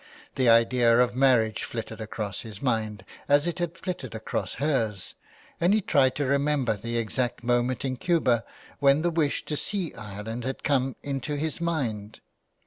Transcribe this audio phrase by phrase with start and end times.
[0.33, 5.13] The idea of marriage flitted across his mind as it had flitted across hers,
[5.59, 8.43] and he tried to re member the exact moment in Cuba
[8.79, 10.01] when the wish to 312 THE WILD GOOSE.
[10.01, 12.19] see Ireland had come into his mind.